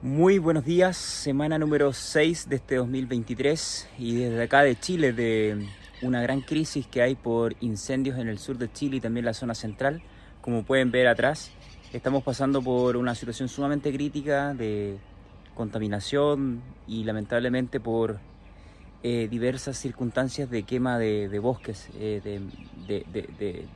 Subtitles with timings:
[0.00, 5.66] Muy buenos días, semana número 6 de este 2023 y desde acá de Chile, de
[6.02, 9.34] una gran crisis que hay por incendios en el sur de Chile y también la
[9.34, 10.00] zona central,
[10.40, 11.50] como pueden ver atrás,
[11.92, 14.98] estamos pasando por una situación sumamente crítica de
[15.56, 18.20] contaminación y lamentablemente por
[19.02, 22.20] eh, diversas circunstancias de quema de, bosques, eh,
[22.86, 23.66] de,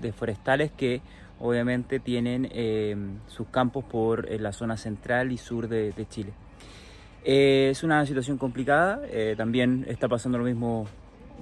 [0.00, 1.02] de forestales que
[1.40, 6.32] obviamente tienen em, sus campos por la zona central y sur de, Chile.
[7.24, 10.86] Eh, es una situación complicada, eh, también está pasando lo mismo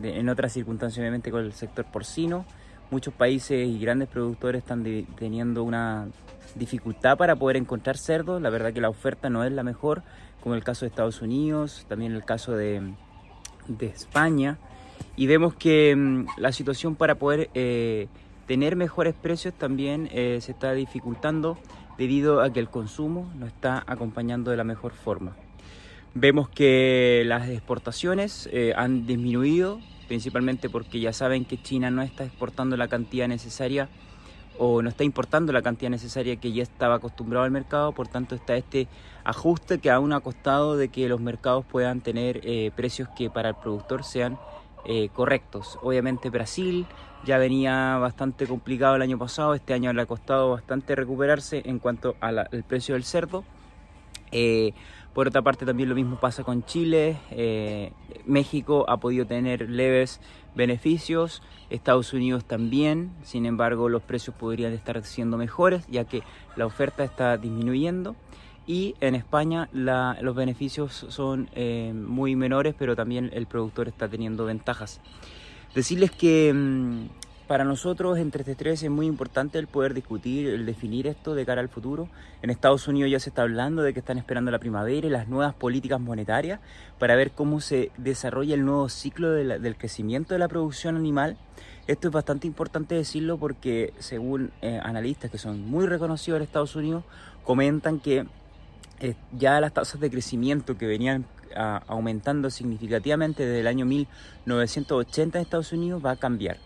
[0.02, 2.44] en otras circunstancias obviamente con el sector porcino.
[2.90, 4.84] Muchos países y grandes productores están
[5.16, 6.08] teniendo una
[6.54, 10.02] dificultad para poder encontrar cerdos, la verdad que la oferta no es la mejor,
[10.40, 12.94] como el caso de Estados Unidos, también el caso de,
[13.68, 14.58] de España,
[15.16, 18.08] y vemos que mm, la situación para poder eh,
[18.46, 21.58] tener mejores precios también eh, se está dificultando
[21.98, 25.36] debido a que el consumo no está acompañando de la mejor forma.
[26.14, 32.24] Vemos que las exportaciones eh, han disminuido, principalmente porque ya saben que China no está
[32.24, 33.88] exportando la cantidad necesaria
[34.58, 38.36] o no está importando la cantidad necesaria que ya estaba acostumbrado al mercado, por tanto
[38.36, 38.86] está este
[39.24, 43.48] ajuste que aún ha costado de que los mercados puedan tener eh, precios que para
[43.48, 44.38] el productor sean
[44.84, 45.78] eh, correctos.
[45.82, 46.86] Obviamente Brasil
[47.24, 51.78] ya venía bastante complicado el año pasado, este año le ha costado bastante recuperarse en
[51.78, 53.44] cuanto al precio del cerdo.
[54.30, 54.72] Eh,
[55.14, 57.92] por otra parte también lo mismo pasa con Chile, eh,
[58.26, 60.20] México ha podido tener leves
[60.56, 61.40] beneficios,
[61.70, 66.22] Estados Unidos también, sin embargo los precios podrían estar siendo mejores ya que
[66.56, 68.16] la oferta está disminuyendo
[68.66, 74.44] y en España los beneficios son eh, muy menores, pero también el productor está teniendo
[74.46, 75.00] ventajas.
[75.74, 77.08] Decirles que mm,
[77.46, 81.60] para nosotros este tres es muy importante el poder discutir, el definir esto de cara
[81.60, 82.08] al futuro.
[82.40, 85.28] En Estados Unidos ya se está hablando de que están esperando la primavera y las
[85.28, 86.60] nuevas políticas monetarias
[86.98, 91.36] para ver cómo se desarrolla el nuevo ciclo del crecimiento de la producción animal.
[91.86, 96.76] Esto es bastante importante decirlo porque según eh, analistas que son muy reconocidos en Estados
[96.76, 97.04] Unidos,
[97.44, 98.26] comentan que
[99.04, 105.38] eh, ya las tasas de crecimiento que venían ah, aumentando significativamente desde el año 1980
[105.38, 106.56] en Estados Unidos va a cambiar.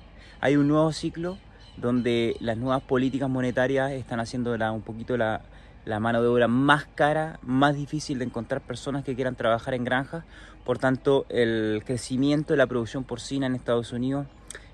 [0.40, 1.36] Hay un nuevo ciclo
[1.76, 5.42] donde las nuevas políticas monetarias están haciendo un poquito la,
[5.84, 9.82] la mano de obra más cara, más difícil de encontrar personas que quieran trabajar en
[9.82, 10.22] granjas.
[10.64, 14.28] Por tanto, el crecimiento de la producción porcina en Estados Unidos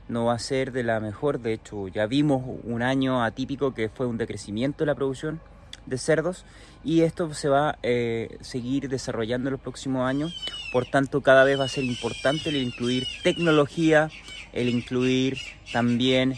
[0.08, 1.40] no va a ser de la mejor.
[1.40, 5.40] De hecho, ya vimos un año atípico que fue un decrecimiento de la producción
[5.86, 6.44] de cerdos
[6.84, 10.34] y esto se va a eh, seguir desarrollando en los próximos años.
[10.72, 14.10] Por tanto, cada vez va a ser importante el incluir tecnología,
[14.52, 15.38] el incluir
[15.72, 16.34] también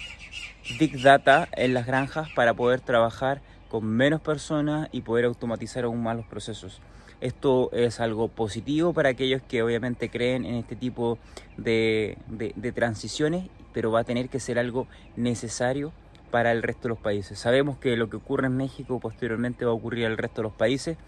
[0.79, 6.03] Big Data en las granjas para poder trabajar con menos personas y poder automatizar aún
[6.03, 6.81] más los procesos.
[7.21, 11.19] Esto es algo positivo para aquellos que obviamente creen en este tipo
[11.57, 14.87] de, de transiciones, pero va a tener que ser algo
[15.17, 15.93] necesario
[16.37, 17.39] para el resto de los países.
[17.39, 20.53] Sabemos que lo que ocurre en México posteriormente va a ocurrir al resto de los
[20.53, 20.99] países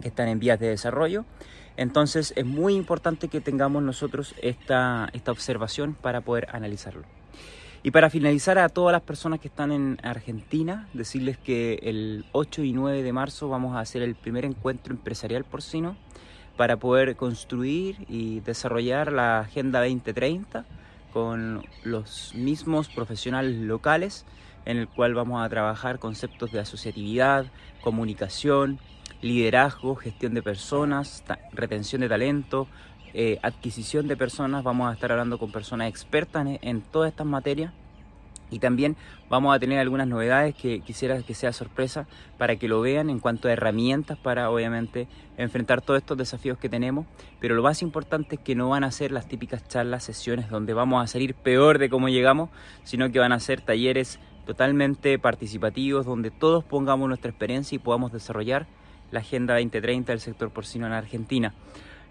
[0.00, 1.26] que están en vías de desarrollo.
[1.76, 7.02] Entonces es muy importante que tengamos nosotros esta, esta observación para poder analizarlo.
[7.82, 12.62] Y para finalizar a todas las personas que están en Argentina, decirles que el 8
[12.62, 15.94] y 9 de marzo vamos a hacer el primer encuentro empresarial porcino
[16.56, 20.64] para poder construir y desarrollar la Agenda 2030
[21.12, 24.24] con los mismos profesionales locales,
[24.64, 27.46] en el cual vamos a trabajar conceptos de asociatividad,
[27.82, 28.78] comunicación,
[29.22, 32.68] liderazgo, gestión de personas, retención de talento,
[33.12, 34.64] eh, adquisición de personas.
[34.64, 37.72] Vamos a estar hablando con personas expertas en todas estas materias
[38.50, 38.96] y también
[39.28, 42.06] vamos a tener algunas novedades que quisiera que sea sorpresa
[42.38, 46.68] para que lo vean en cuanto a herramientas para obviamente enfrentar todos estos desafíos que
[46.68, 47.06] tenemos.
[47.40, 50.74] Pero lo más importante es que no van a ser las típicas charlas, sesiones donde
[50.74, 52.50] vamos a salir peor de cómo llegamos,
[52.84, 58.12] sino que van a ser talleres totalmente participativos donde todos pongamos nuestra experiencia y podamos
[58.12, 58.66] desarrollar
[59.10, 61.54] la Agenda 2030 del sector porcino en Argentina.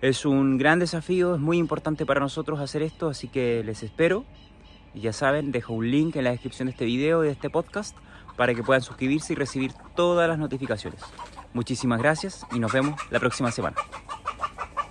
[0.01, 4.25] Es un gran desafío, es muy importante para nosotros hacer esto, así que les espero
[4.93, 7.49] y ya saben, dejo un link en la descripción de este video y de este
[7.49, 7.95] podcast
[8.35, 11.01] para que puedan suscribirse y recibir todas las notificaciones.
[11.53, 13.77] Muchísimas gracias y nos vemos la próxima semana.